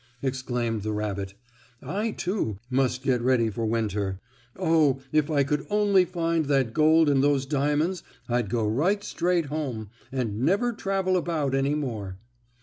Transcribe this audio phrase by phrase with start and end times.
[0.23, 1.35] exclaimed the rabbit.
[1.79, 4.19] "I, too, must get ready for winter.
[4.55, 9.45] Oh, if I could only find that gold and those diamonds I'd go right straight
[9.45, 12.17] home, and never travel about any more."